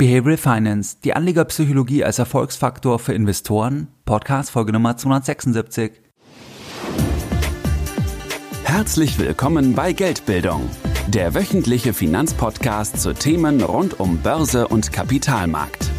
[0.00, 5.92] Behavioral Finance, die Anlegerpsychologie als Erfolgsfaktor für Investoren, Podcast Folge Nummer 276.
[8.64, 10.70] Herzlich willkommen bei Geldbildung,
[11.08, 15.90] der wöchentliche Finanzpodcast zu Themen rund um Börse und Kapitalmarkt.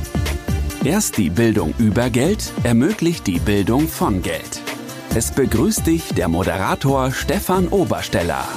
[0.84, 4.62] Erst die Bildung über Geld ermöglicht die Bildung von Geld.
[5.14, 8.48] Es begrüßt dich der Moderator Stefan Obersteller.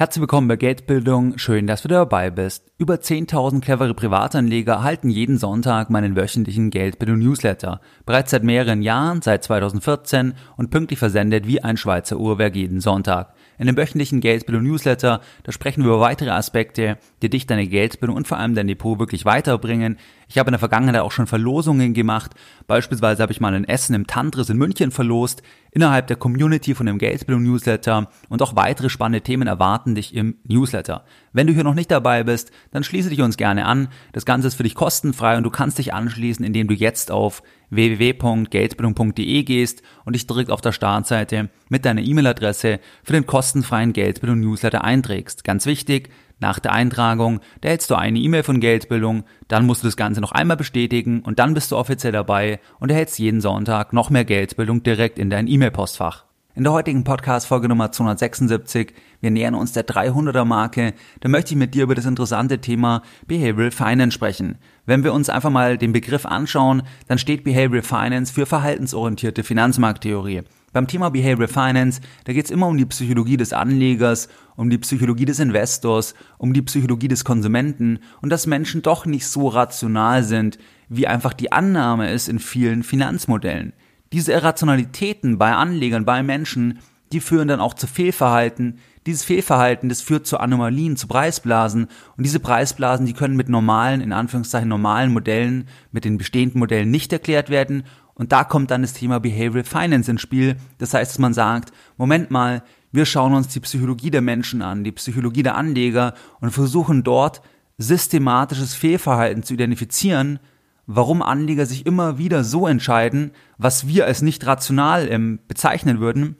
[0.00, 1.38] Herzlich willkommen bei Geldbildung.
[1.38, 2.70] Schön, dass du dabei bist.
[2.78, 7.80] Über 10.000 clevere Privatanleger erhalten jeden Sonntag meinen wöchentlichen Geldbildung-Newsletter.
[8.06, 13.34] Bereits seit mehreren Jahren, seit 2014 und pünktlich versendet wie ein Schweizer Uhrwerk jeden Sonntag.
[13.58, 18.16] In dem wöchentlichen Geldbildung Newsletter, da sprechen wir über weitere Aspekte, die dich deine Geldbildung
[18.16, 19.98] und vor allem dein Depot wirklich weiterbringen.
[20.28, 22.32] Ich habe in der Vergangenheit auch schon Verlosungen gemacht.
[22.66, 26.86] Beispielsweise habe ich mal ein Essen im Tantris in München verlost, innerhalb der Community von
[26.86, 31.04] dem Geldbildung Newsletter und auch weitere spannende Themen erwarten dich im Newsletter.
[31.32, 33.88] Wenn du hier noch nicht dabei bist, dann schließe dich uns gerne an.
[34.12, 37.42] Das Ganze ist für dich kostenfrei und du kannst dich anschließen, indem du jetzt auf
[37.70, 44.40] www.geldbildung.de gehst und dich direkt auf der Startseite mit deiner E-Mail-Adresse für den kostenfreien Geldbildung
[44.40, 45.44] Newsletter einträgst.
[45.44, 46.10] Ganz wichtig,
[46.40, 50.20] nach der Eintragung, da hältst du eine E-Mail von Geldbildung, dann musst du das Ganze
[50.20, 54.24] noch einmal bestätigen und dann bist du offiziell dabei und erhältst jeden Sonntag noch mehr
[54.24, 56.28] Geldbildung direkt in dein E-Mail-Postfach.
[56.58, 61.56] In der heutigen Podcast-Folge Nummer 276, wir nähern uns der 300er Marke, da möchte ich
[61.56, 64.58] mit dir über das interessante Thema Behavioral Finance sprechen.
[64.84, 70.42] Wenn wir uns einfach mal den Begriff anschauen, dann steht Behavioral Finance für verhaltensorientierte Finanzmarkttheorie.
[70.72, 74.78] Beim Thema Behavioral Finance, da geht es immer um die Psychologie des Anlegers, um die
[74.78, 80.22] Psychologie des Investors, um die Psychologie des Konsumenten und dass Menschen doch nicht so rational
[80.22, 80.58] sind,
[80.88, 83.72] wie einfach die Annahme ist in vielen Finanzmodellen.
[84.12, 86.78] Diese Irrationalitäten bei Anlegern, bei Menschen,
[87.12, 88.78] die führen dann auch zu Fehlverhalten.
[89.06, 91.88] Dieses Fehlverhalten, das führt zu Anomalien, zu Preisblasen.
[92.16, 96.90] Und diese Preisblasen, die können mit normalen, in Anführungszeichen normalen Modellen, mit den bestehenden Modellen
[96.90, 97.84] nicht erklärt werden.
[98.18, 100.56] Und da kommt dann das Thema Behavioral Finance ins Spiel.
[100.76, 104.84] Das heißt, dass man sagt, Moment mal, wir schauen uns die Psychologie der Menschen an,
[104.84, 107.42] die Psychologie der Anleger und versuchen dort
[107.78, 110.40] systematisches Fehlverhalten zu identifizieren,
[110.86, 116.36] warum Anleger sich immer wieder so entscheiden, was wir als nicht rational ähm, bezeichnen würden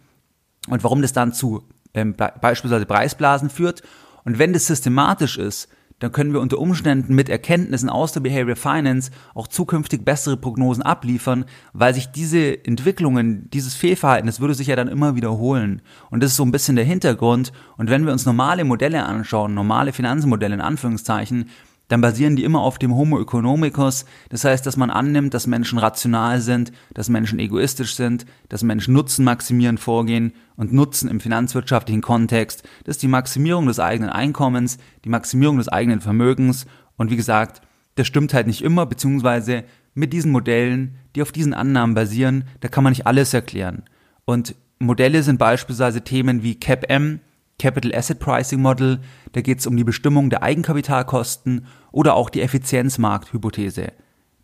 [0.68, 1.62] und warum das dann zu
[1.94, 3.82] ähm, beispielsweise Preisblasen führt.
[4.24, 8.56] Und wenn das systematisch ist, dann können wir unter Umständen mit Erkenntnissen aus der Behavioral
[8.56, 14.68] Finance auch zukünftig bessere Prognosen abliefern, weil sich diese Entwicklungen, dieses Fehlverhalten, das würde sich
[14.68, 15.82] ja dann immer wiederholen.
[16.10, 17.52] Und das ist so ein bisschen der Hintergrund.
[17.76, 21.46] Und wenn wir uns normale Modelle anschauen, normale Finanzmodelle in Anführungszeichen,
[21.88, 24.04] dann basieren die immer auf dem Homo economicus.
[24.28, 28.94] Das heißt, dass man annimmt, dass Menschen rational sind, dass Menschen egoistisch sind, dass Menschen
[28.94, 32.62] Nutzen maximieren vorgehen und Nutzen im finanzwirtschaftlichen Kontext.
[32.84, 36.66] Das ist die Maximierung des eigenen Einkommens, die Maximierung des eigenen Vermögens.
[36.96, 37.62] Und wie gesagt,
[37.94, 42.68] das stimmt halt nicht immer, beziehungsweise mit diesen Modellen, die auf diesen Annahmen basieren, da
[42.68, 43.82] kann man nicht alles erklären.
[44.24, 47.20] Und Modelle sind beispielsweise Themen wie CAP-M,
[47.58, 49.00] Capital Asset Pricing Model,
[49.32, 53.92] da geht es um die Bestimmung der Eigenkapitalkosten oder auch die Effizienzmarkthypothese.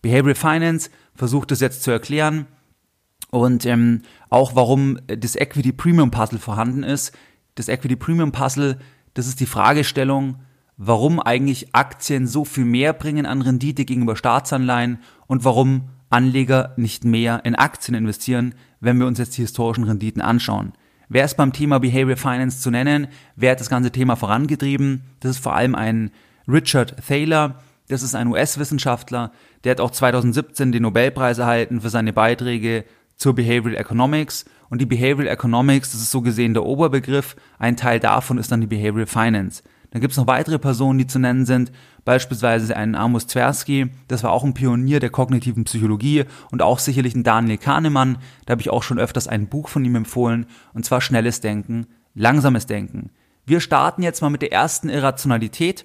[0.02, 2.46] Behavioral Finance versucht es jetzt zu erklären
[3.30, 7.12] und ähm, auch warum das Equity Premium Puzzle vorhanden ist.
[7.54, 8.78] Das Equity Premium Puzzle,
[9.14, 10.40] das ist die Fragestellung,
[10.76, 17.04] warum eigentlich Aktien so viel mehr bringen an Rendite gegenüber Staatsanleihen und warum Anleger nicht
[17.04, 20.72] mehr in Aktien investieren, wenn wir uns jetzt die historischen Renditen anschauen.
[21.14, 23.06] Wer ist beim Thema Behavioral Finance zu nennen?
[23.36, 25.04] Wer hat das ganze Thema vorangetrieben?
[25.20, 26.10] Das ist vor allem ein
[26.48, 27.60] Richard Thaler.
[27.86, 29.30] Das ist ein US-Wissenschaftler.
[29.62, 34.44] Der hat auch 2017 den Nobelpreis erhalten für seine Beiträge zur Behavioral Economics.
[34.70, 37.36] Und die Behavioral Economics, das ist so gesehen der Oberbegriff.
[37.60, 39.62] Ein Teil davon ist dann die Behavioral Finance.
[39.94, 41.70] Dann gibt es noch weitere Personen, die zu nennen sind,
[42.04, 47.14] beispielsweise einen Amos Tversky, das war auch ein Pionier der kognitiven Psychologie und auch sicherlich
[47.14, 50.84] ein Daniel Kahnemann, da habe ich auch schon öfters ein Buch von ihm empfohlen, und
[50.84, 53.10] zwar Schnelles Denken, Langsames Denken.
[53.46, 55.84] Wir starten jetzt mal mit der ersten Irrationalität,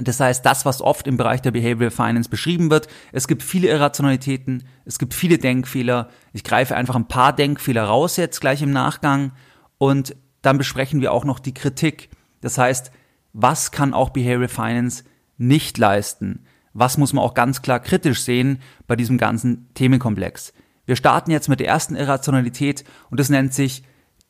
[0.00, 3.68] das heißt, das, was oft im Bereich der Behavioral Finance beschrieben wird, es gibt viele
[3.68, 6.08] Irrationalitäten, es gibt viele Denkfehler.
[6.32, 9.30] Ich greife einfach ein paar Denkfehler raus jetzt gleich im Nachgang
[9.78, 12.08] und dann besprechen wir auch noch die Kritik.
[12.40, 12.90] Das heißt,
[13.32, 15.04] was kann auch Behavioral Finance
[15.38, 16.44] nicht leisten?
[16.74, 20.52] Was muss man auch ganz klar kritisch sehen bei diesem ganzen Themenkomplex?
[20.84, 23.84] Wir starten jetzt mit der ersten Irrationalität und das nennt sich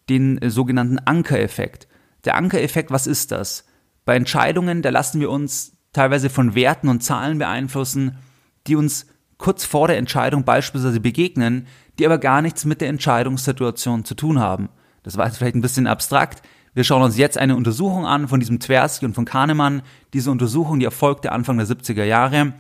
[0.08, 1.88] den sogenannten Ankereffekt.
[2.25, 3.64] Der Ankereffekt, was ist das?
[4.04, 8.19] Bei Entscheidungen, da lassen wir uns teilweise von Werten und Zahlen beeinflussen,
[8.66, 9.06] die uns
[9.38, 11.66] kurz vor der Entscheidung beispielsweise begegnen,
[11.99, 14.69] die aber gar nichts mit der Entscheidungssituation zu tun haben.
[15.02, 16.43] Das war jetzt vielleicht ein bisschen abstrakt,
[16.74, 19.82] Wir schauen uns jetzt eine Untersuchung an von diesem Tversky und von Kahnemann.
[20.14, 22.54] Diese Untersuchung, die erfolgte Anfang der 70er Jahre.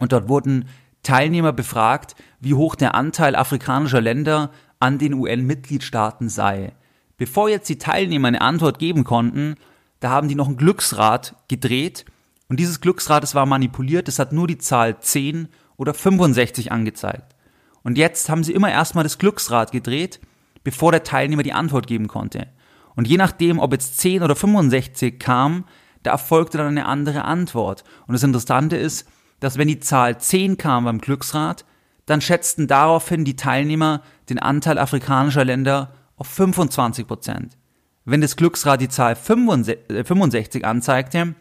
[0.00, 0.68] Und dort wurden
[1.04, 4.50] Teilnehmer befragt, wie hoch der Anteil afrikanischer Länder
[4.80, 6.72] an den UN-Mitgliedstaaten sei.
[7.16, 9.54] Bevor jetzt die Teilnehmer eine Antwort geben konnten,
[10.00, 12.04] da haben die noch ein Glücksrad gedreht
[12.48, 17.34] und dieses Glücksrad, das war manipuliert, das hat nur die Zahl 10 oder 65 angezeigt.
[17.82, 20.20] Und jetzt haben sie immer erstmal das Glücksrad gedreht,
[20.64, 22.48] bevor der Teilnehmer die Antwort geben konnte.
[22.96, 25.64] Und je nachdem, ob jetzt 10 oder 65 kam,
[26.02, 27.84] da erfolgte dann eine andere Antwort.
[28.06, 29.06] Und das Interessante ist,
[29.40, 31.64] dass wenn die Zahl 10 kam beim Glücksrad,
[32.06, 37.58] dann schätzten daraufhin die Teilnehmer den Anteil afrikanischer Länder auf 25 Prozent.
[38.04, 41.34] Wenn das Glücksrad die Zahl 65 anzeigte,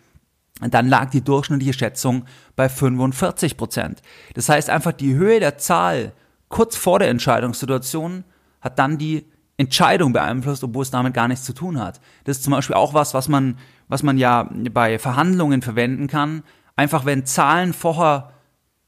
[0.62, 2.26] dann lag die durchschnittliche Schätzung
[2.56, 4.02] bei 45 Prozent.
[4.34, 6.14] Das heißt einfach die Höhe der Zahl
[6.50, 8.24] kurz vor der Entscheidungssituation
[8.62, 9.26] hat dann die
[9.58, 12.02] Entscheidung beeinflusst, obwohl es damit gar nichts zu tun hat.
[12.26, 13.58] Das ist zum Beispiel auch was, was man,
[13.88, 16.44] was man ja bei Verhandlungen verwenden kann.
[16.76, 18.32] Einfach wenn Zahlen vorher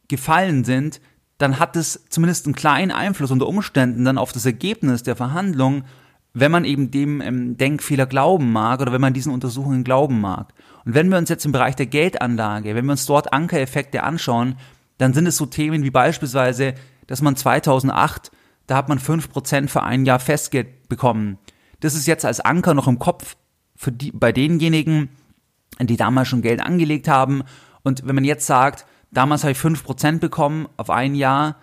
[0.08, 1.00] gefallen sind,
[1.38, 5.84] dann hat es zumindest einen kleinen Einfluss unter Umständen dann auf das Ergebnis der Verhandlung,
[6.34, 10.54] wenn man eben dem ähm, Denkfehler glauben mag oder wenn man diesen Untersuchungen glauben mag.
[10.86, 14.56] Und wenn wir uns jetzt im Bereich der Geldanlage, wenn wir uns dort Ankereffekte anschauen,
[14.98, 16.74] dann sind es so Themen wie beispielsweise,
[17.08, 18.32] dass man 2008,
[18.68, 21.40] da hat man 5% für ein Jahr Festgeld bekommen.
[21.80, 23.36] Das ist jetzt als Anker noch im Kopf
[23.76, 25.10] für die, bei denjenigen,
[25.80, 27.44] die damals schon Geld angelegt haben.
[27.84, 31.58] Und wenn man jetzt sagt, damals habe ich 5% bekommen auf ein Jahr,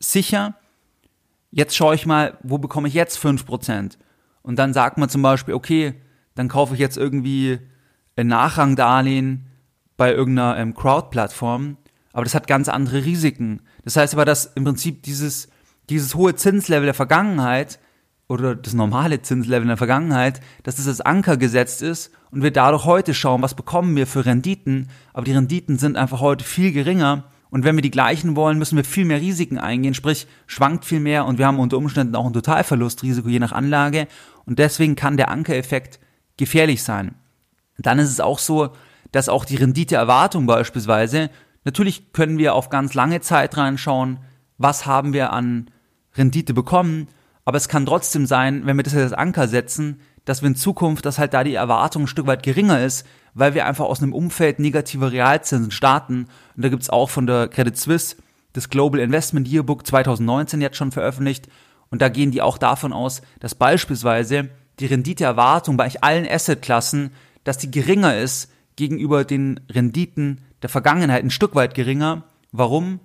[0.00, 0.54] sicher,
[1.50, 3.96] jetzt schaue ich mal, wo bekomme ich jetzt 5%?
[4.42, 5.94] Und dann sagt man zum Beispiel, okay,
[6.34, 7.58] dann kaufe ich jetzt irgendwie
[8.16, 9.46] ein Nachrangdarlehen
[9.96, 11.76] bei irgendeiner ähm, Crowd-Plattform,
[12.12, 13.60] aber das hat ganz andere Risiken.
[13.84, 15.48] Das heißt aber, dass im Prinzip dieses,
[15.90, 17.78] dieses hohe Zinslevel der Vergangenheit
[18.28, 22.50] oder das normale Zinslevel in der Vergangenheit, dass das als Anker gesetzt ist und wir
[22.50, 26.72] dadurch heute schauen, was bekommen wir für Renditen, aber die Renditen sind einfach heute viel
[26.72, 27.24] geringer.
[27.50, 31.00] Und wenn wir die gleichen wollen, müssen wir viel mehr Risiken eingehen, sprich schwankt viel
[31.00, 34.06] mehr und wir haben unter Umständen auch ein Totalverlustrisiko je nach Anlage.
[34.44, 35.98] Und deswegen kann der Ankereffekt
[36.36, 37.14] gefährlich sein.
[37.78, 38.74] Dann ist es auch so,
[39.12, 41.30] dass auch die Renditeerwartung beispielsweise,
[41.64, 44.18] natürlich können wir auf ganz lange Zeit reinschauen,
[44.58, 45.70] was haben wir an
[46.16, 47.08] Rendite bekommen,
[47.44, 51.06] aber es kann trotzdem sein, wenn wir das als Anker setzen, dass wir in Zukunft,
[51.06, 54.12] dass halt da die Erwartung ein Stück weit geringer ist, weil wir einfach aus einem
[54.12, 56.26] Umfeld negativer Realzinsen starten.
[56.56, 58.16] Und da gibt's auch von der Credit Suisse
[58.52, 61.48] das Global Investment Yearbook 2019 jetzt schon veröffentlicht.
[61.90, 64.50] Und da gehen die auch davon aus, dass beispielsweise
[64.80, 67.12] die Renditeerwartung bei allen Assetklassen,
[67.44, 72.24] dass die geringer ist gegenüber den Renditen der Vergangenheit, ein Stück weit geringer.
[72.52, 73.00] Warum?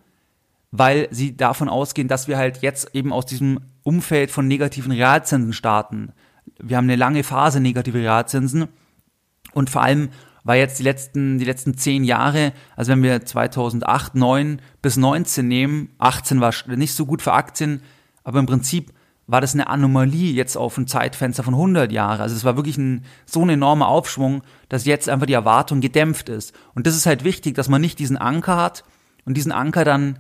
[0.76, 5.54] Weil sie davon ausgehen, dass wir halt jetzt eben aus diesem Umfeld von negativen Realzinsen
[5.54, 6.14] starten
[6.62, 8.68] wir haben eine lange Phase negative Realzinsen
[9.54, 10.10] und vor allem
[10.44, 15.48] war jetzt die letzten, die letzten zehn Jahre, also wenn wir 2008, 9 bis 19
[15.48, 17.82] nehmen, 18 war nicht so gut für Aktien,
[18.24, 18.92] aber im Prinzip
[19.26, 22.20] war das eine Anomalie jetzt auf ein Zeitfenster von 100 Jahren.
[22.20, 26.28] Also es war wirklich ein, so ein enormer Aufschwung, dass jetzt einfach die Erwartung gedämpft
[26.28, 26.54] ist.
[26.76, 28.84] Und das ist halt wichtig, dass man nicht diesen Anker hat
[29.24, 30.20] und diesen Anker dann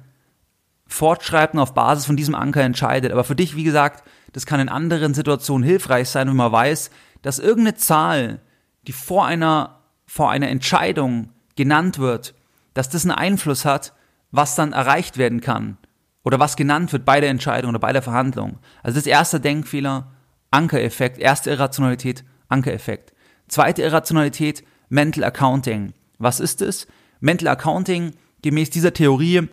[0.94, 3.12] fortschreibt und auf Basis von diesem Anker entscheidet.
[3.12, 6.92] Aber für dich, wie gesagt, das kann in anderen Situationen hilfreich sein, wenn man weiß,
[7.24, 8.42] dass irgendeine Zahl,
[8.86, 12.36] die vor einer, vor einer Entscheidung genannt wird,
[12.76, 13.94] dass das einen Einfluss hat,
[14.32, 15.78] was dann erreicht werden kann.
[16.24, 18.60] Oder was genannt wird bei der Entscheidung oder bei der Verhandlung.
[18.84, 20.12] Also das erste Denkfehler,
[20.52, 23.14] Ankereffekt, erste Irrationalität, Ankereffekt.
[23.48, 25.94] Zweite Irrationalität, Mental Accounting.
[26.20, 26.88] Was ist es?
[27.20, 29.50] Mental Accounting, gemäß dieser Theorie,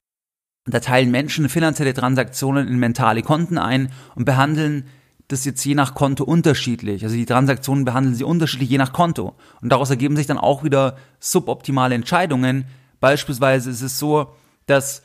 [0.67, 4.85] da teilen Menschen finanzielle Transaktionen in mentale Konten ein und behandeln
[5.29, 7.05] das jetzt je nach Konto unterschiedlich.
[7.05, 9.37] Also die Transaktionen behandeln sie unterschiedlich je nach Konto.
[9.61, 12.65] Und daraus ergeben sich dann auch wieder suboptimale Entscheidungen.
[12.99, 14.35] Beispielsweise ist es so,
[14.67, 15.03] dass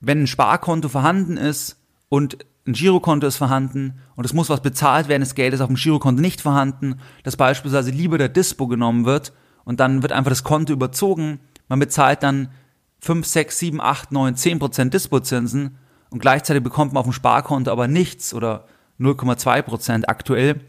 [0.00, 1.78] wenn ein Sparkonto vorhanden ist
[2.10, 5.68] und ein Girokonto ist vorhanden und es muss was bezahlt werden, das Geld ist auf
[5.68, 9.32] dem Girokonto nicht vorhanden, dass beispielsweise lieber der Dispo genommen wird
[9.64, 11.40] und dann wird einfach das Konto überzogen.
[11.68, 12.50] Man bezahlt dann
[13.04, 15.76] 5, 6, 7, 8, 9, 10 Prozent Dispozinsen
[16.10, 18.66] und gleichzeitig bekommt man auf dem Sparkonto aber nichts oder
[18.98, 20.60] 0,2 Prozent aktuell.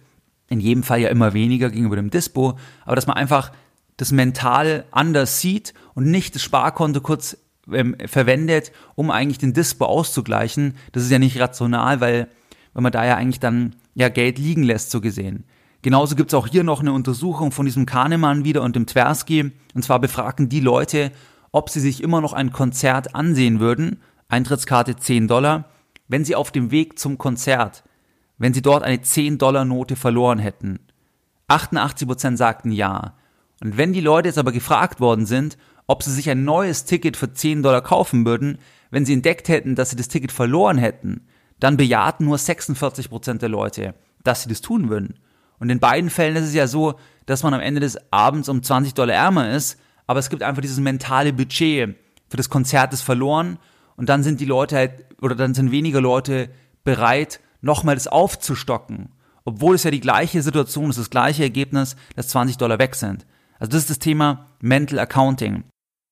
[0.50, 3.52] In jedem Fall ja immer weniger gegenüber dem Dispo, aber dass man einfach
[3.98, 7.38] das mental anders sieht und nicht das Sparkonto kurz
[7.72, 10.76] ähm, verwendet, um eigentlich den Dispo auszugleichen.
[10.92, 12.28] Das ist ja nicht rational, weil,
[12.74, 15.46] weil man da ja eigentlich dann ja Geld liegen lässt, so gesehen.
[15.82, 19.52] Genauso gibt es auch hier noch eine Untersuchung von diesem Kahnemann wieder und dem Tversky.
[19.74, 21.12] Und zwar befragen die Leute,
[21.56, 25.70] ob sie sich immer noch ein Konzert ansehen würden, Eintrittskarte 10 Dollar,
[26.10, 27.86] wenn sie auf dem Weg zum Konzert,
[28.38, 30.80] wenn sie dort eine 10 Dollar Note verloren hätten.
[31.48, 33.16] 88% sagten ja.
[33.64, 35.58] Und wenn die Leute jetzt aber gefragt worden sind,
[35.88, 38.58] ob sie sich ein neues Ticket für 10 Dollar kaufen würden,
[38.92, 41.26] wenn sie entdeckt hätten, dass sie das Ticket verloren hätten,
[41.62, 43.96] dann bejahten nur 46% der Leute,
[44.26, 45.20] dass sie das tun würden.
[45.60, 46.96] Und in beiden Fällen ist es ja so,
[47.26, 50.62] dass man am Ende des Abends um 20 Dollar ärmer ist, aber es gibt einfach
[50.62, 51.96] dieses mentale Budget
[52.30, 53.60] für das Konzert ist verloren
[53.96, 56.50] und dann sind die Leute halt, oder dann sind weniger Leute
[56.84, 59.10] bereit, nochmal das aufzustocken.
[59.44, 63.26] Obwohl es ja die gleiche Situation ist, das gleiche Ergebnis, dass 20 Dollar weg sind.
[63.60, 65.64] Also das ist das Thema Mental Accounting.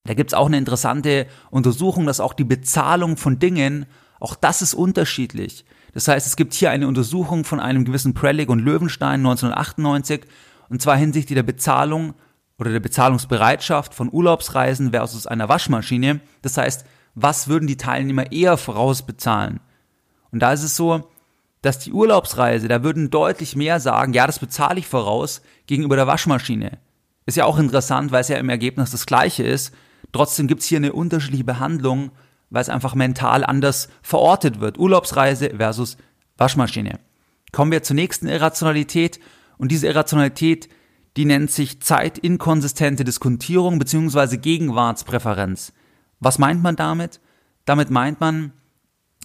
[0.06, 3.86] Da gibt's auch eine interessante Untersuchung, dass auch die Bezahlung von Dingen,
[4.20, 5.66] auch das ist unterschiedlich.
[5.94, 10.22] Das heißt, es gibt hier eine Untersuchung von einem gewissen Prellig und Löwenstein 1998,
[10.70, 12.16] und zwar hinsichtlich der Bezahlung
[12.58, 16.22] oder der Bezahlungsbereitschaft von Urlaubsreisen versus einer Waschmaschine.
[16.42, 19.60] Das heißt, was würden die Teilnehmer eher vorausbezahlen?
[20.32, 21.10] Und da ist es so,
[21.62, 26.08] dass die Urlaubsreise, da würden deutlich mehr sagen, ja, das bezahle ich voraus gegenüber der
[26.08, 26.80] Waschmaschine.
[27.26, 29.74] Ist ja auch interessant, weil es ja im Ergebnis das gleiche ist.
[30.12, 32.12] Trotzdem gibt's hier eine unterschiedliche Behandlung,
[32.50, 34.78] weil es einfach mental anders verortet wird.
[34.78, 35.98] Urlaubsreise versus
[36.38, 37.00] Waschmaschine.
[37.52, 39.20] Kommen wir zur nächsten Irrationalität.
[39.58, 40.68] Und diese Irrationalität,
[41.18, 44.38] die nennt sich zeitinkonsistente Diskontierung bzw.
[44.38, 45.74] Gegenwartspräferenz.
[46.20, 47.20] Was meint man damit?
[47.66, 48.52] Damit meint man,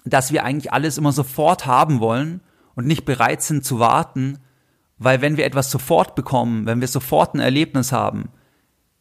[0.05, 2.41] dass wir eigentlich alles immer sofort haben wollen
[2.75, 4.39] und nicht bereit sind zu warten,
[4.99, 8.31] weil wenn wir etwas sofort bekommen, wenn wir sofort ein Erlebnis haben,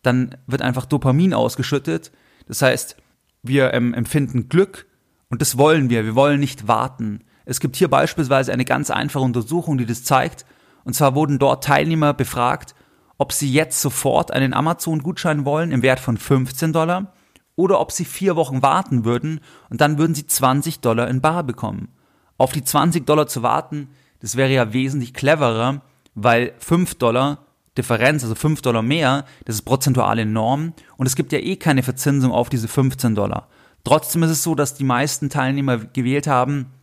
[0.01, 2.12] dann wird einfach Dopamin ausgeschüttet.
[2.48, 2.98] Das heißt,
[3.44, 4.88] wir empfinden Glück
[5.29, 6.06] und das wollen wir.
[6.06, 7.24] Wir wollen nicht warten.
[7.46, 10.46] Es gibt hier beispielsweise eine ganz einfache Untersuchung, die das zeigt.
[10.84, 12.75] Und zwar wurden dort Teilnehmer befragt,
[13.17, 17.13] ob sie jetzt sofort einen Amazon-Gutschein wollen im Wert von 15 Dollar
[17.55, 21.43] oder ob sie vier Wochen warten würden und dann würden sie 20 Dollar in Bar
[21.43, 21.89] bekommen.
[22.38, 25.81] Auf die 20 Dollar zu warten, das wäre ja wesentlich cleverer,
[26.13, 27.39] weil 5 Dollar
[27.77, 31.83] Differenz, also 5 Dollar mehr, das ist prozentual enorm und es gibt ja eh keine
[31.83, 33.47] Verzinsung auf diese 15 Dollar.
[33.83, 36.74] Trotzdem ist es so, dass die meisten Teilnehmer gewählt haben,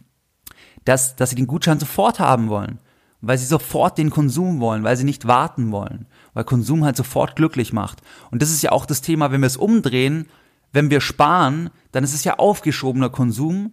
[0.84, 2.78] dass, dass sie den Gutschein sofort haben wollen,
[3.20, 7.36] weil sie sofort den Konsum wollen, weil sie nicht warten wollen, weil Konsum halt sofort
[7.36, 8.02] glücklich macht.
[8.30, 10.26] Und das ist ja auch das Thema, wenn wir es umdrehen,
[10.72, 13.72] wenn wir sparen, dann ist es ja aufgeschobener Konsum.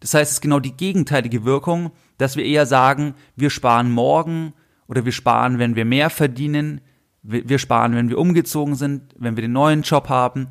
[0.00, 4.52] Das heißt, es ist genau die gegenteilige Wirkung, dass wir eher sagen, wir sparen morgen
[4.86, 6.80] oder wir sparen, wenn wir mehr verdienen,
[7.22, 10.48] wir sparen, wenn wir umgezogen sind, wenn wir den neuen Job haben,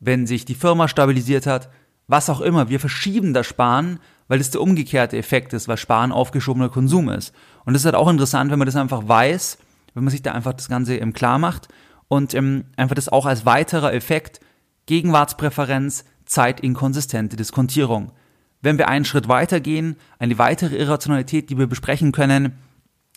[0.00, 1.70] wenn sich die Firma stabilisiert hat,
[2.06, 2.68] was auch immer.
[2.68, 7.34] Wir verschieben das Sparen, weil es der umgekehrte Effekt ist, weil Sparen aufgeschobener Konsum ist.
[7.64, 9.58] Und das ist halt auch interessant, wenn man das einfach weiß,
[9.94, 11.68] wenn man sich da einfach das Ganze im klar macht
[12.08, 14.40] und ähm, einfach das auch als weiterer Effekt
[14.86, 18.12] Gegenwartspräferenz, zeitinkonsistente Diskontierung.
[18.60, 22.58] Wenn wir einen Schritt weitergehen, eine weitere Irrationalität, die wir besprechen können,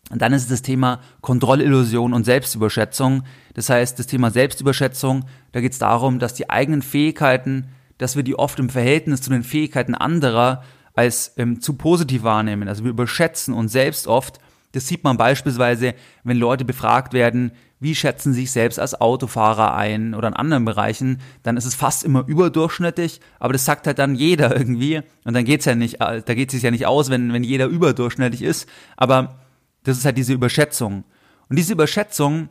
[0.10, 3.24] dann ist das Thema Kontrollillusion und Selbstüberschätzung.
[3.54, 7.68] Das heißt, das Thema Selbstüberschätzung, da geht es darum, dass die eigenen Fähigkeiten,
[7.98, 12.68] dass wir die oft im Verhältnis zu den Fähigkeiten anderer als ähm, zu positiv wahrnehmen.
[12.68, 14.40] Also wir überschätzen uns selbst oft.
[14.74, 15.94] Das sieht man beispielsweise,
[16.24, 20.66] wenn Leute befragt werden, wie schätzen sie sich selbst als Autofahrer ein oder in anderen
[20.66, 25.34] Bereichen, dann ist es fast immer überdurchschnittlich, aber das sagt halt dann jeder irgendwie und
[25.34, 28.68] dann geht's ja nicht, da geht es ja nicht aus, wenn, wenn jeder überdurchschnittlich ist,
[28.96, 29.40] aber
[29.84, 31.04] das ist halt diese Überschätzung.
[31.50, 32.50] Und diese Überschätzung,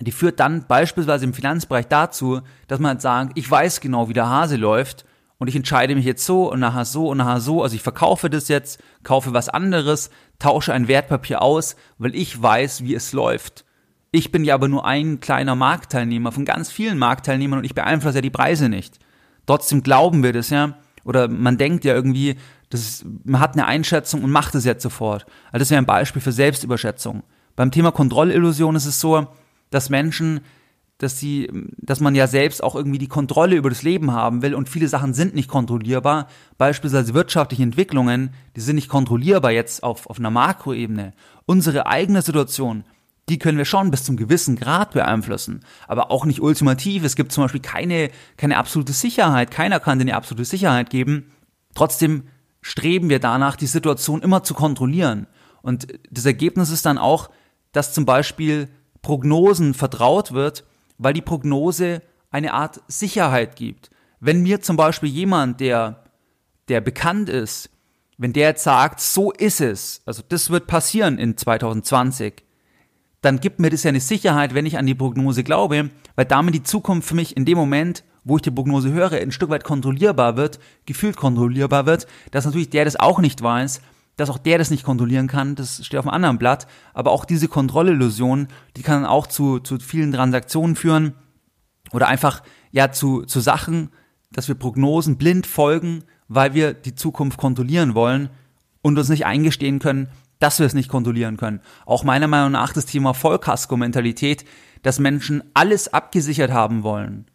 [0.00, 4.14] die führt dann beispielsweise im Finanzbereich dazu, dass man halt sagt, ich weiß genau, wie
[4.14, 5.04] der Hase läuft
[5.40, 8.28] und ich entscheide mich jetzt so und nachher so und nachher so, also ich verkaufe
[8.28, 13.64] das jetzt, kaufe was anderes, tausche ein Wertpapier aus, weil ich weiß, wie es läuft.
[14.12, 18.18] Ich bin ja aber nur ein kleiner Marktteilnehmer von ganz vielen Marktteilnehmern und ich beeinflusse
[18.18, 18.98] ja die Preise nicht.
[19.46, 22.36] Trotzdem glauben wir das ja, oder man denkt ja irgendwie,
[22.68, 25.24] das ist, man hat eine Einschätzung und macht es jetzt sofort.
[25.52, 27.22] Also das wäre ein Beispiel für Selbstüberschätzung.
[27.56, 29.26] Beim Thema Kontrollillusion ist es so,
[29.70, 30.40] dass Menschen,
[31.00, 34.54] dass sie, dass man ja selbst auch irgendwie die Kontrolle über das Leben haben will
[34.54, 36.28] und viele Sachen sind nicht kontrollierbar.
[36.58, 41.14] Beispielsweise wirtschaftliche Entwicklungen, die sind nicht kontrollierbar jetzt auf, auf einer Makroebene.
[41.46, 42.84] Unsere eigene Situation,
[43.30, 47.02] die können wir schon bis zum gewissen Grad beeinflussen, aber auch nicht ultimativ.
[47.02, 49.50] Es gibt zum Beispiel keine, keine absolute Sicherheit.
[49.50, 51.32] Keiner kann dir eine absolute Sicherheit geben.
[51.74, 52.24] Trotzdem
[52.60, 55.28] streben wir danach, die Situation immer zu kontrollieren.
[55.62, 57.30] Und das Ergebnis ist dann auch,
[57.72, 58.68] dass zum Beispiel
[59.00, 60.64] Prognosen vertraut wird,
[61.00, 63.90] weil die Prognose eine Art Sicherheit gibt.
[64.20, 66.04] Wenn mir zum Beispiel jemand, der,
[66.68, 67.70] der bekannt ist,
[68.18, 72.44] wenn der jetzt sagt, so ist es, also das wird passieren in 2020,
[73.22, 76.54] dann gibt mir das ja eine Sicherheit, wenn ich an die Prognose glaube, weil damit
[76.54, 79.64] die Zukunft für mich in dem Moment, wo ich die Prognose höre, ein Stück weit
[79.64, 83.80] kontrollierbar wird, gefühlt kontrollierbar wird, dass natürlich der das auch nicht weiß,
[84.20, 87.24] dass auch der das nicht kontrollieren kann, das steht auf einem anderen Blatt, aber auch
[87.24, 91.14] diese Kontrollillusion, die kann auch zu, zu vielen Transaktionen führen
[91.92, 93.90] oder einfach ja zu, zu Sachen,
[94.30, 98.30] dass wir Prognosen blind folgen, weil wir die Zukunft kontrollieren wollen
[98.82, 100.08] und uns nicht eingestehen können,
[100.38, 101.60] dass wir es nicht kontrollieren können.
[101.86, 104.44] Auch meiner Meinung nach das Thema Vollkasko-Mentalität,
[104.82, 107.26] dass Menschen alles abgesichert haben wollen.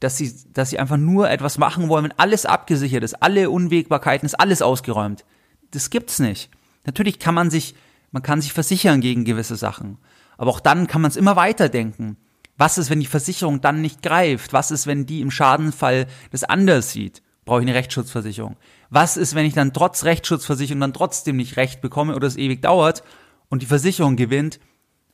[0.00, 4.26] Dass sie, dass sie einfach nur etwas machen wollen, wenn alles abgesichert ist, alle Unwägbarkeiten
[4.26, 5.24] ist alles ausgeräumt.
[5.70, 6.50] Das gibt's nicht.
[6.84, 7.74] Natürlich kann man sich,
[8.10, 9.98] man kann sich versichern gegen gewisse Sachen.
[10.36, 12.16] Aber auch dann kann man es immer weiterdenken.
[12.56, 14.52] Was ist, wenn die Versicherung dann nicht greift?
[14.52, 17.22] Was ist, wenn die im Schadenfall das anders sieht?
[17.44, 18.56] Brauche ich eine Rechtsschutzversicherung?
[18.90, 22.62] Was ist, wenn ich dann trotz Rechtsschutzversicherung dann trotzdem nicht Recht bekomme oder es ewig
[22.62, 23.02] dauert
[23.48, 24.60] und die Versicherung gewinnt?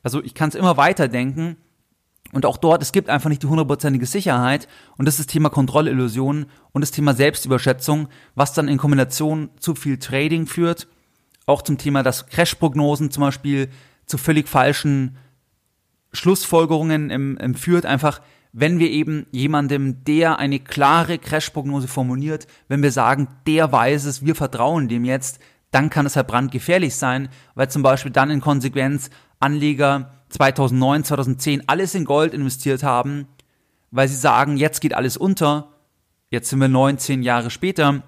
[0.03, 1.57] Also ich kann es immer weiterdenken
[2.35, 4.67] und auch dort, es gibt einfach nicht die hundertprozentige Sicherheit.
[4.97, 9.73] Und das ist das Thema Kontrollillusion und das Thema Selbstüberschätzung, was dann in Kombination zu
[9.73, 10.89] viel Trading führt,
[11.45, 13.69] auch zum Thema, dass Crashprognosen zum Beispiel
[14.05, 15.15] zu völlig falschen
[16.11, 18.19] Schlussfolgerungen ähm, ähm, führt, einfach
[18.51, 24.25] wenn wir eben jemandem, der eine klare Crashprognose formuliert, wenn wir sagen, der weiß es,
[24.25, 25.39] wir vertrauen dem jetzt,
[25.71, 31.63] dann kann es halt brandgefährlich sein, weil zum Beispiel dann in Konsequenz Anleger 2009, 2010
[31.69, 33.27] alles in Gold investiert haben,
[33.91, 35.71] weil sie sagen, jetzt geht alles unter.
[36.29, 38.03] Jetzt sind wir 19 Jahre später.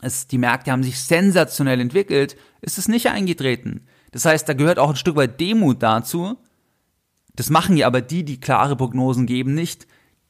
[0.00, 2.36] Es, die Märkte haben sich sensationell entwickelt.
[2.60, 3.86] Ist es nicht eingetreten.
[4.10, 6.36] Das heißt, da gehört auch ein Stück weit Demut dazu.
[7.36, 9.86] Das machen ja aber die, die klare Prognosen geben, nicht,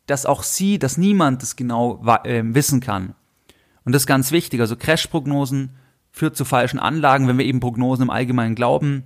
[0.06, 3.14] dass auch sie, dass niemand das genau äh, wissen kann.
[3.84, 4.60] Und das ist ganz wichtig.
[4.60, 5.76] Also Crash-Prognosen
[6.10, 9.04] führt zu falschen Anlagen, wenn wir eben Prognosen im Allgemeinen glauben.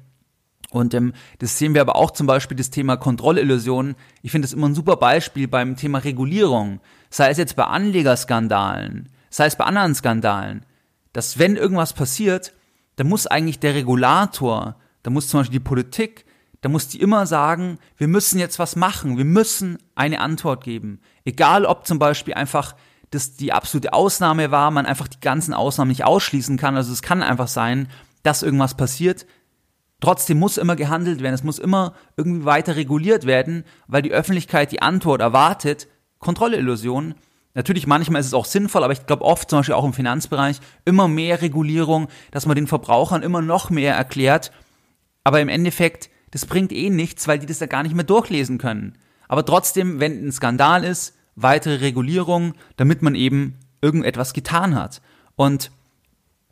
[0.71, 3.95] Und ähm, das sehen wir aber auch zum Beispiel das Thema Kontrollillusionen.
[4.23, 6.81] Ich finde das immer ein super Beispiel beim Thema Regulierung.
[7.09, 10.67] Sei es jetzt bei Anlegerskandalen, sei es bei anderen Skandalen,
[11.13, 12.53] dass wenn irgendwas passiert,
[12.97, 16.25] dann muss eigentlich der Regulator, da muss zum Beispiel die Politik,
[16.63, 21.01] da muss die immer sagen, wir müssen jetzt was machen, wir müssen eine Antwort geben.
[21.25, 22.75] Egal ob zum Beispiel einfach
[23.11, 26.77] das die absolute Ausnahme war, man einfach die ganzen Ausnahmen nicht ausschließen kann.
[26.77, 27.89] Also es kann einfach sein,
[28.25, 29.27] dass irgendwas passiert,
[30.01, 34.73] Trotzdem muss immer gehandelt werden, es muss immer irgendwie weiter reguliert werden, weil die Öffentlichkeit
[34.73, 35.89] die Antwort erwartet.
[36.19, 37.15] Kontrollillusion.
[37.55, 40.61] Natürlich, manchmal ist es auch sinnvoll, aber ich glaube oft, zum Beispiel auch im Finanzbereich,
[40.85, 44.53] immer mehr Regulierung, dass man den Verbrauchern immer noch mehr erklärt.
[45.25, 48.59] Aber im Endeffekt, das bringt eh nichts, weil die das ja gar nicht mehr durchlesen
[48.59, 48.99] können.
[49.29, 55.01] Aber trotzdem, wenn ein Skandal ist, weitere Regulierung, damit man eben irgendetwas getan hat.
[55.37, 55.71] Und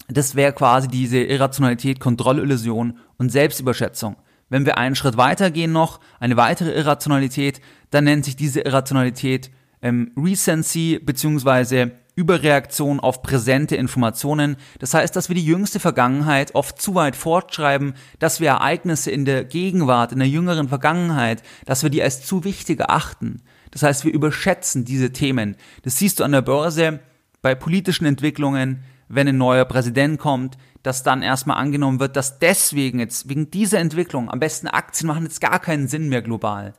[0.09, 4.17] das wäre quasi diese Irrationalität, Kontrollillusion und Selbstüberschätzung.
[4.49, 9.51] Wenn wir einen Schritt weiter gehen noch, eine weitere Irrationalität, dann nennt sich diese Irrationalität
[9.83, 11.91] ähm, Recency bzw.
[12.17, 14.57] Überreaktion auf präsente Informationen.
[14.79, 19.25] Das heißt, dass wir die jüngste Vergangenheit oft zu weit fortschreiben, dass wir Ereignisse in
[19.25, 23.43] der Gegenwart, in der jüngeren Vergangenheit, dass wir die als zu wichtig erachten.
[23.73, 25.57] Das heißt, wir überschätzen diese Themen.
[25.83, 27.01] Das siehst du an der Börse
[27.43, 32.99] bei politischen Entwicklungen, wenn ein neuer Präsident kommt, dass dann erstmal angenommen wird, dass deswegen
[32.99, 36.75] jetzt, wegen dieser Entwicklung, am besten Aktien machen jetzt gar keinen Sinn mehr global,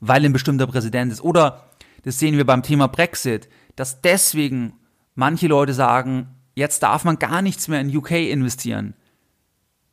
[0.00, 1.22] weil ein bestimmter Präsident ist.
[1.22, 1.68] Oder,
[2.04, 4.74] das sehen wir beim Thema Brexit, dass deswegen
[5.14, 8.94] manche Leute sagen, jetzt darf man gar nichts mehr in UK investieren.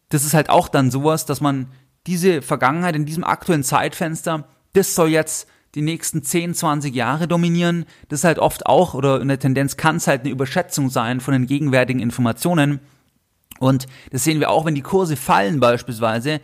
[0.10, 1.72] Das ist halt auch dann sowas, dass man
[2.08, 7.86] diese Vergangenheit in diesem aktuellen Zeitfenster, das soll jetzt die nächsten 10, 20 Jahre dominieren.
[8.08, 11.20] Das ist halt oft auch, oder in der Tendenz kann es halt eine Überschätzung sein
[11.20, 12.80] von den gegenwärtigen Informationen.
[13.60, 16.40] Und das sehen wir auch, wenn die Kurse fallen beispielsweise,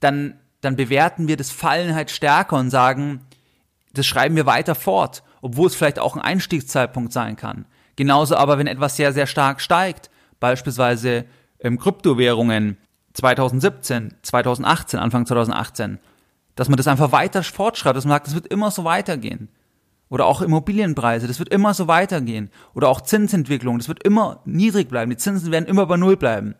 [0.00, 3.20] dann, dann bewerten wir das Fallen halt stärker und sagen,
[3.94, 7.66] das schreiben wir weiter fort, obwohl es vielleicht auch ein Einstiegszeitpunkt sein kann.
[7.96, 11.24] Genauso aber, wenn etwas sehr, sehr stark steigt, beispielsweise
[11.60, 12.76] ähm, Kryptowährungen
[13.14, 15.98] 2017, 2018, Anfang 2018,
[16.58, 19.48] dass man das einfach weiter fortschreibt, dass man sagt, das wird immer so weitergehen.
[20.08, 22.50] Oder auch Immobilienpreise, das wird immer so weitergehen.
[22.74, 25.10] Oder auch Zinsentwicklung, das wird immer niedrig bleiben.
[25.10, 26.56] Die Zinsen werden immer bei Null bleiben.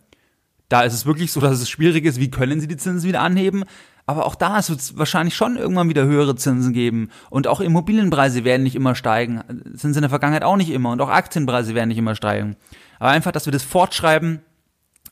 [0.68, 3.22] Da ist es wirklich so, dass es schwierig ist, wie können sie die Zinsen wieder
[3.22, 3.64] anheben?
[4.06, 7.10] Aber auch da wird es wahrscheinlich schon irgendwann wieder höhere Zinsen geben.
[7.28, 9.42] Und auch Immobilienpreise werden nicht immer steigen.
[9.72, 10.92] Sind sie in der Vergangenheit auch nicht immer.
[10.92, 12.54] Und auch Aktienpreise werden nicht immer steigen.
[13.00, 14.42] Aber einfach, dass wir das fortschreiben,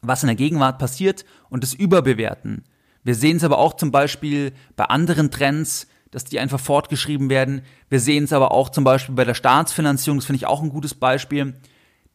[0.01, 2.63] was in der Gegenwart passiert und das überbewerten.
[3.07, 7.63] Wir sehen es aber auch zum Beispiel bei anderen Trends, dass die einfach fortgeschrieben werden.
[7.89, 10.71] Wir sehen es aber auch zum Beispiel bei der Staatsfinanzierung, das finde ich auch ein
[10.71, 11.55] gutes Beispiel,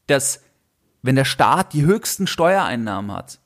[0.07, 0.41] dass
[1.01, 3.39] wenn der Staat die höchsten Steuereinnahmen hat,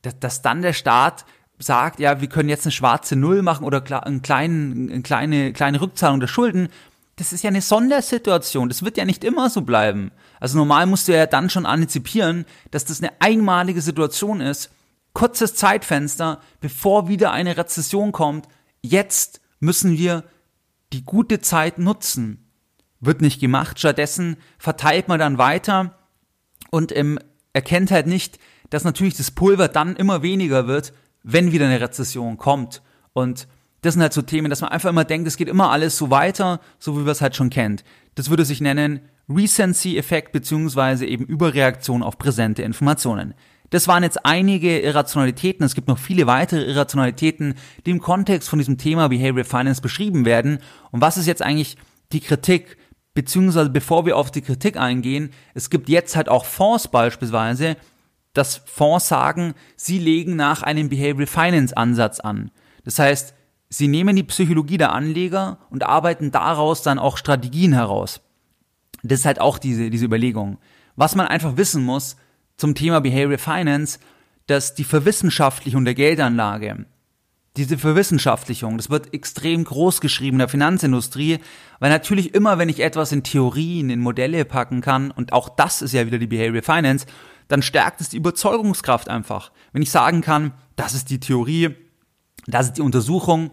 [0.00, 1.26] dass, dass dann der Staat
[1.58, 5.82] sagt, ja, wir können jetzt eine schwarze Null machen oder einen kleinen, eine kleine, kleine
[5.82, 6.70] Rückzahlung der Schulden,
[7.16, 8.70] das ist ja eine Sondersituation.
[8.70, 10.12] Das wird ja nicht immer so bleiben.
[10.40, 14.70] Also normal musst du ja dann schon antizipieren, dass das eine einmalige Situation ist.
[15.12, 18.46] Kurzes Zeitfenster, bevor wieder eine Rezession kommt.
[18.82, 20.24] Jetzt müssen wir
[20.92, 22.50] die gute Zeit nutzen.
[23.00, 23.78] Wird nicht gemacht.
[23.78, 25.98] Stattdessen verteilt man dann weiter
[26.70, 27.18] und ähm,
[27.52, 28.38] erkennt halt nicht,
[28.70, 30.92] dass natürlich das Pulver dann immer weniger wird,
[31.22, 32.82] wenn wieder eine Rezession kommt.
[33.12, 33.48] Und
[33.82, 36.10] das sind halt so Themen, dass man einfach immer denkt, es geht immer alles so
[36.10, 37.84] weiter, so wie man es halt schon kennt.
[38.14, 43.34] Das würde sich nennen Recency-Effekt beziehungsweise eben Überreaktion auf präsente Informationen.
[43.70, 45.64] Das waren jetzt einige Irrationalitäten.
[45.64, 47.54] Es gibt noch viele weitere Irrationalitäten,
[47.86, 50.58] die im Kontext von diesem Thema Behavioral Finance beschrieben werden.
[50.90, 51.76] Und was ist jetzt eigentlich
[52.12, 52.76] die Kritik?
[53.14, 57.76] Beziehungsweise bevor wir auf die Kritik eingehen, es gibt jetzt halt auch Fonds beispielsweise,
[58.34, 62.50] dass Fonds sagen, sie legen nach einem Behavioral Finance Ansatz an.
[62.84, 63.34] Das heißt,
[63.68, 68.20] sie nehmen die Psychologie der Anleger und arbeiten daraus dann auch Strategien heraus.
[69.02, 70.58] Das ist halt auch diese, diese Überlegung.
[70.96, 72.16] Was man einfach wissen muss
[72.60, 73.98] zum Thema Behavioral Finance,
[74.46, 76.84] dass die Verwissenschaftlichung der Geldanlage,
[77.56, 81.38] diese Verwissenschaftlichung, das wird extrem groß geschrieben in der Finanzindustrie,
[81.80, 85.82] weil natürlich immer, wenn ich etwas in Theorien, in Modelle packen kann, und auch das
[85.82, 87.06] ist ja wieder die Behavioral Finance,
[87.48, 89.50] dann stärkt es die Überzeugungskraft einfach.
[89.72, 91.74] Wenn ich sagen kann, das ist die Theorie,
[92.46, 93.50] das ist die Untersuchung,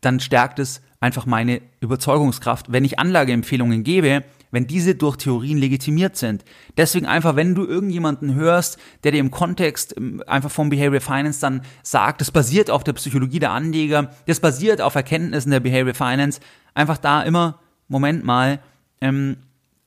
[0.00, 6.16] dann stärkt es einfach meine Überzeugungskraft, wenn ich Anlageempfehlungen gebe, wenn diese durch Theorien legitimiert
[6.16, 6.44] sind.
[6.76, 11.40] Deswegen einfach, wenn du irgendjemanden hörst, der dir im Kontext ähm, einfach vom Behavioral Finance
[11.40, 15.94] dann sagt, das basiert auf der Psychologie der Anleger, das basiert auf Erkenntnissen der Behavioral
[15.94, 16.40] Finance,
[16.74, 18.60] einfach da immer, Moment mal,
[19.00, 19.38] ähm,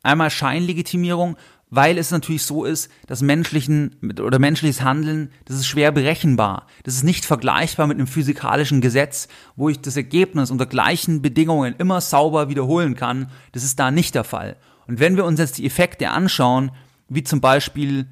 [0.04, 1.38] einmal Scheinlegitimierung
[1.76, 6.68] weil es natürlich so ist, dass menschlichen oder menschliches Handeln, das ist schwer berechenbar.
[6.84, 11.76] Das ist nicht vergleichbar mit einem physikalischen Gesetz, wo ich das Ergebnis unter gleichen Bedingungen
[11.78, 13.30] immer sauber wiederholen kann.
[13.52, 14.56] Das ist da nicht der Fall.
[14.88, 16.72] Und wenn wir uns jetzt die Effekte anschauen,
[17.10, 18.08] wie zum Beispiel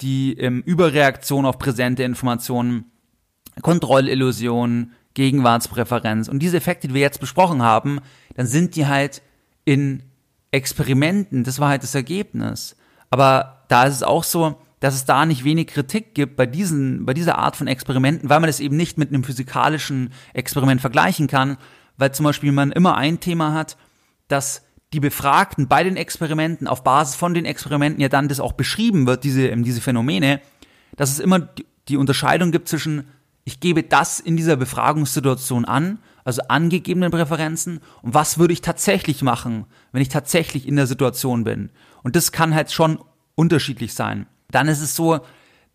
[0.00, 2.84] die ähm, Überreaktion auf präsente Informationen,
[3.62, 8.00] Kontrollillusion, Gegenwartspräferenz und diese Effekte, die wir jetzt besprochen haben,
[8.34, 9.22] dann sind die halt
[9.64, 10.02] in
[10.52, 12.76] Experimenten, das war halt das Ergebnis.
[13.10, 17.04] Aber da ist es auch so, dass es da nicht wenig Kritik gibt bei diesen,
[17.04, 21.26] bei dieser Art von Experimenten, weil man das eben nicht mit einem physikalischen Experiment vergleichen
[21.26, 21.58] kann,
[21.98, 23.76] weil zum Beispiel man immer ein Thema hat,
[24.28, 28.52] dass die Befragten bei den Experimenten auf Basis von den Experimenten ja dann das auch
[28.52, 30.40] beschrieben wird, diese, diese Phänomene,
[30.96, 31.48] dass es immer
[31.88, 33.08] die Unterscheidung gibt zwischen,
[33.44, 39.22] ich gebe das in dieser Befragungssituation an, also angegebenen Präferenzen, und was würde ich tatsächlich
[39.22, 41.70] machen, wenn ich tatsächlich in der Situation bin.
[42.02, 42.98] Und das kann halt schon
[43.34, 44.26] unterschiedlich sein.
[44.50, 45.20] Dann ist es so,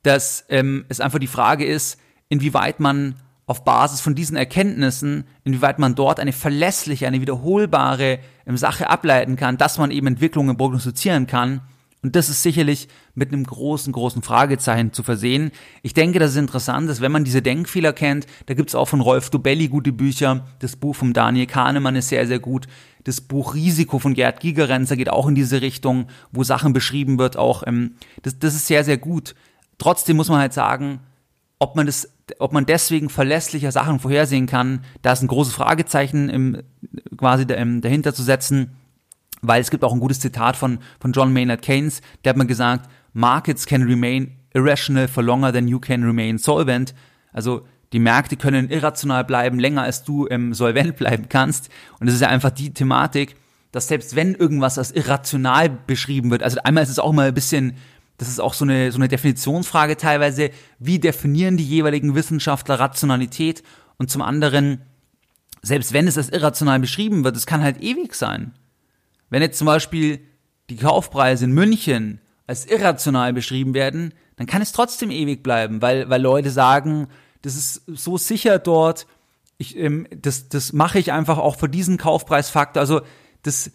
[0.04, 3.16] dass ähm, es einfach die Frage ist, inwieweit man
[3.48, 9.36] auf Basis von diesen Erkenntnissen, inwieweit man dort eine verlässliche, eine wiederholbare ähm, Sache ableiten
[9.36, 11.62] kann, dass man eben Entwicklungen prognostizieren kann.
[12.06, 15.50] Und das ist sicherlich mit einem großen, großen Fragezeichen zu versehen.
[15.82, 18.86] Ich denke, das ist interessant, dass wenn man diese Denkfehler kennt, da gibt es auch
[18.86, 20.46] von Rolf Dobelli gute Bücher.
[20.60, 22.68] Das Buch von Daniel Kahnemann ist sehr, sehr gut.
[23.06, 27.38] Das Buch Risiko von Gerd Gigerenzer geht auch in diese Richtung, wo Sachen beschrieben wird,
[27.38, 29.34] auch, ähm, das, das ist sehr, sehr gut.
[29.80, 31.00] Trotzdem muss man halt sagen,
[31.58, 36.30] ob man das, ob man deswegen verlässlicher Sachen vorhersehen kann, da ist ein großes Fragezeichen
[36.30, 36.62] im,
[37.18, 38.76] quasi dahinter zu setzen,
[39.48, 42.48] weil es gibt auch ein gutes Zitat von, von John Maynard Keynes, der hat mal
[42.48, 46.94] gesagt, Markets can remain irrational for longer than you can remain solvent.
[47.32, 51.70] Also die Märkte können irrational bleiben, länger als du ähm, solvent bleiben kannst.
[52.00, 53.36] Und das ist ja einfach die Thematik,
[53.72, 57.34] dass selbst wenn irgendwas als irrational beschrieben wird, also einmal ist es auch mal ein
[57.34, 57.76] bisschen,
[58.18, 63.64] das ist auch so eine, so eine Definitionsfrage teilweise, wie definieren die jeweiligen Wissenschaftler Rationalität?
[63.98, 64.82] Und zum anderen,
[65.62, 68.54] selbst wenn es als irrational beschrieben wird, es kann halt ewig sein.
[69.30, 70.22] Wenn jetzt zum Beispiel
[70.70, 76.10] die Kaufpreise in München als irrational beschrieben werden, dann kann es trotzdem ewig bleiben, weil,
[76.10, 77.08] weil Leute sagen,
[77.42, 79.08] das ist so sicher dort.
[79.58, 82.82] Ich, ähm, das das mache ich einfach auch für diesen Kaufpreisfaktor.
[82.82, 83.02] Also
[83.44, 83.72] das,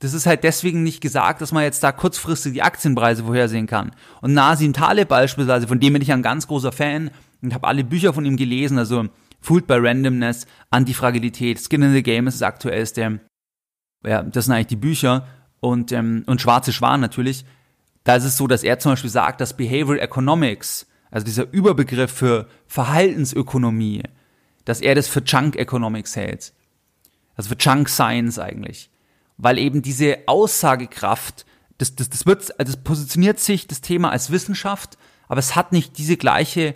[0.00, 3.92] das ist halt deswegen nicht gesagt, dass man jetzt da kurzfristig die Aktienpreise vorhersehen kann.
[4.22, 7.10] Und Nasim Taleb beispielsweise, von dem bin ich ein ganz großer Fan
[7.42, 9.06] und habe alle Bücher von ihm gelesen, also
[9.40, 13.20] Food by Randomness, Antifragilität, Skin in the Game ist das aktuellste.
[14.04, 15.26] Ja, das sind eigentlich die Bücher
[15.60, 17.44] und, ähm, und Schwarze Schwan natürlich.
[18.04, 22.12] Da ist es so, dass er zum Beispiel sagt, dass Behavioral Economics also dieser Überbegriff
[22.12, 24.02] für Verhaltensökonomie,
[24.64, 26.52] dass er das für Junk Economics hält.
[27.34, 28.90] Also für Junk Science eigentlich.
[29.36, 31.46] Weil eben diese Aussagekraft,
[31.78, 35.72] das, das, das, wird, also das positioniert sich das Thema als Wissenschaft, aber es hat
[35.72, 36.74] nicht diese gleiche,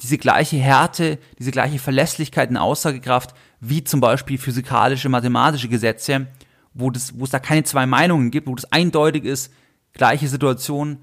[0.00, 3.34] diese gleiche Härte, diese gleiche Verlässlichkeit und Aussagekraft
[3.68, 6.28] wie zum Beispiel physikalische, mathematische Gesetze.
[6.74, 9.52] wo, das, wo es da keine zwei Meinungen gibt, wo das eindeutig ist,
[9.94, 10.98] gleiche Situation,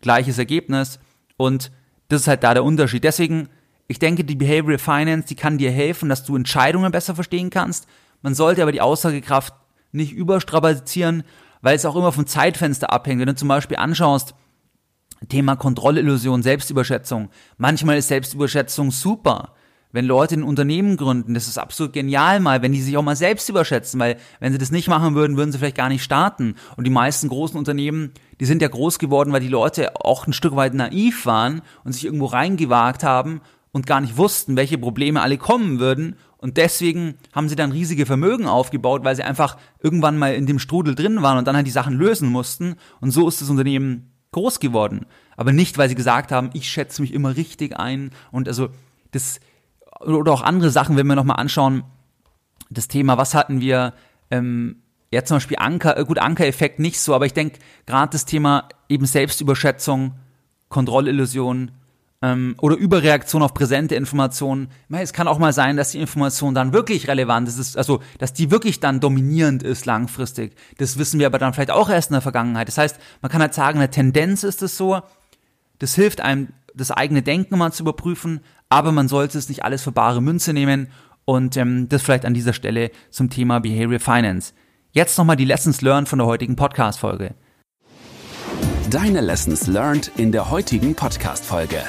[0.00, 1.00] gleiches Ergebnis
[1.36, 1.72] und
[2.08, 3.02] das ist halt da der Unterschied.
[3.02, 3.48] Deswegen,
[3.88, 7.88] ich denke, die Behavioral Finance, die kann dir helfen, dass du Entscheidungen besser verstehen kannst.
[8.22, 9.54] Man sollte aber die Aussagekraft
[9.92, 11.24] nicht überstrapazieren,
[11.60, 13.20] weil es auch immer vom Zeitfenster abhängt.
[13.20, 14.34] Wenn du zum Beispiel anschaust,
[15.28, 17.30] Thema Kontrollillusion, Selbstüberschätzung.
[17.56, 19.54] Manchmal ist Selbstüberschätzung super.
[19.96, 23.16] Wenn Leute ein Unternehmen gründen, das ist absolut genial mal, wenn die sich auch mal
[23.16, 26.56] selbst überschätzen, weil wenn sie das nicht machen würden, würden sie vielleicht gar nicht starten.
[26.76, 30.34] Und die meisten großen Unternehmen, die sind ja groß geworden, weil die Leute auch ein
[30.34, 33.40] Stück weit naiv waren und sich irgendwo reingewagt haben
[33.72, 36.16] und gar nicht wussten, welche Probleme alle kommen würden.
[36.36, 40.58] Und deswegen haben sie dann riesige Vermögen aufgebaut, weil sie einfach irgendwann mal in dem
[40.58, 42.74] Strudel drin waren und dann halt die Sachen lösen mussten.
[43.00, 45.06] Und so ist das Unternehmen groß geworden.
[45.38, 48.10] Aber nicht, weil sie gesagt haben, ich schätze mich immer richtig ein.
[48.30, 48.68] Und also
[49.12, 49.40] das,
[50.00, 51.84] oder auch andere Sachen, wenn wir nochmal anschauen,
[52.70, 53.94] das Thema, was hatten wir,
[54.30, 54.82] ähm,
[55.12, 58.68] ja zum Beispiel Anker, äh, gut, Anker-Effekt nicht so, aber ich denke, gerade das Thema
[58.88, 60.14] eben Selbstüberschätzung,
[60.68, 61.70] Kontrollillusion,
[62.22, 64.68] ähm, oder Überreaktion auf präsente Informationen.
[64.88, 68.50] Es kann auch mal sein, dass die Information dann wirklich relevant ist, also dass die
[68.50, 70.56] wirklich dann dominierend ist langfristig.
[70.78, 72.68] Das wissen wir aber dann vielleicht auch erst in der Vergangenheit.
[72.68, 75.00] Das heißt, man kann halt sagen, eine Tendenz ist es so.
[75.78, 79.82] Das hilft einem, das eigene Denken mal zu überprüfen, aber man sollte es nicht alles
[79.82, 80.88] für bare Münze nehmen
[81.24, 84.52] und ähm, das vielleicht an dieser Stelle zum Thema Behavioral Finance.
[84.92, 87.34] Jetzt nochmal die Lessons learned von der heutigen Podcast-Folge.
[88.90, 91.82] Deine Lessons learned in der heutigen Podcast-Folge.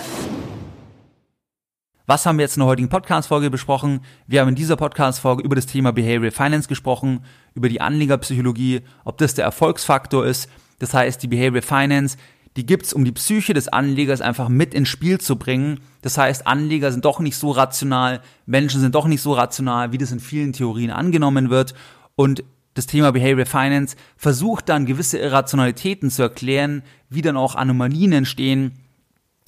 [2.10, 4.02] Was haben wir jetzt in der heutigen Podcast-Folge besprochen?
[4.28, 9.18] Wir haben in dieser Podcast-Folge über das Thema Behavioral Finance gesprochen, über die Anlegerpsychologie, ob
[9.18, 10.50] das der Erfolgsfaktor ist.
[10.80, 12.18] Das heißt, die Behavioral Finance,
[12.58, 15.80] die gibt's, um die Psyche des Anlegers einfach mit ins Spiel zu bringen.
[16.02, 20.00] Das heißt, Anleger sind doch nicht so rational, Menschen sind doch nicht so rational, wie
[20.00, 21.76] das in vielen Theorien angenommen wird.
[22.16, 22.44] Und
[22.74, 28.72] das Thema Behavioral Finance versucht dann gewisse Irrationalitäten zu erklären, wie dann auch Anomalien entstehen,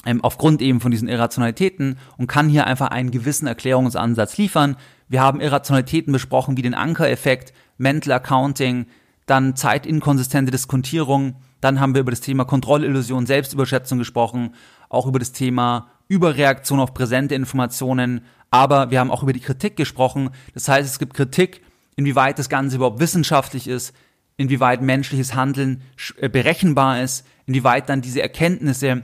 [0.06, 4.78] ähm, aufgrund eben von diesen Irrationalitäten und kann hier einfach einen gewissen Erklärungsansatz liefern.
[5.08, 8.86] Wir haben Irrationalitäten besprochen wie den Ankereffekt, Mental Accounting,
[9.26, 14.56] dann zeitinkonsistente Diskontierung, dann haben wir über das Thema Kontrollillusion, Selbstüberschätzung gesprochen,
[14.90, 19.76] auch über das Thema Überreaktion auf präsente Informationen, aber wir haben auch über die Kritik
[19.76, 20.32] gesprochen.
[20.54, 21.62] Das heißt, es gibt Kritik,
[21.96, 23.94] inwieweit das Ganze überhaupt wissenschaftlich ist,
[24.38, 25.82] inwieweit menschliches Handeln
[26.18, 29.04] äh, berechenbar ist, inwieweit dann diese Erkenntnisse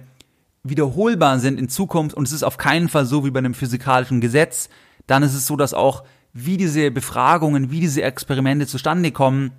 [0.64, 2.16] wiederholbar sind in Zukunft.
[2.16, 4.70] Und es ist auf keinen Fall so wie bei einem physikalischen Gesetz,
[5.08, 9.52] dann ist es so, dass auch wie diese Befragungen, wie diese Experimente zustande kommen,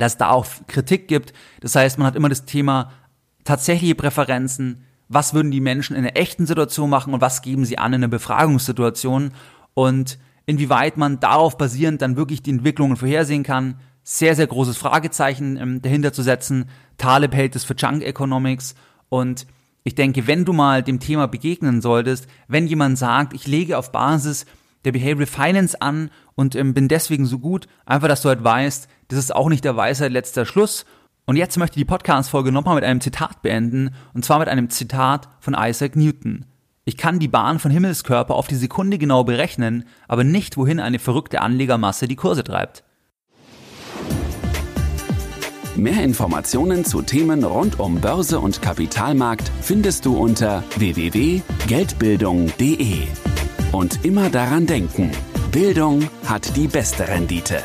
[0.00, 1.32] dass da auch Kritik gibt.
[1.60, 2.90] Das heißt, man hat immer das Thema
[3.44, 7.78] tatsächliche Präferenzen, was würden die Menschen in einer echten Situation machen und was geben sie
[7.78, 9.32] an in einer Befragungssituation
[9.74, 13.76] und inwieweit man darauf basierend dann wirklich die Entwicklungen vorhersehen kann.
[14.02, 16.66] Sehr, sehr großes Fragezeichen ähm, dahinter zu setzen.
[16.98, 18.74] Taleb hält es für Junk Economics
[19.08, 19.46] und
[19.82, 23.92] ich denke, wenn du mal dem Thema begegnen solltest, wenn jemand sagt, ich lege auf
[23.92, 24.46] Basis
[24.84, 28.88] der Behavioral Finance an und ähm, bin deswegen so gut, einfach, dass du halt weißt,
[29.08, 30.84] das ist auch nicht der Weisheit letzter Schluss.
[31.26, 34.70] Und jetzt möchte ich die Podcast-Folge nochmal mit einem Zitat beenden, und zwar mit einem
[34.70, 36.44] Zitat von Isaac Newton.
[36.84, 40.98] Ich kann die Bahn von Himmelskörper auf die Sekunde genau berechnen, aber nicht, wohin eine
[40.98, 42.84] verrückte Anlegermasse die Kurse treibt.
[45.76, 53.08] Mehr Informationen zu Themen rund um Börse und Kapitalmarkt findest du unter www.geldbildung.de.
[53.72, 55.10] Und immer daran denken,
[55.50, 57.64] Bildung hat die beste Rendite.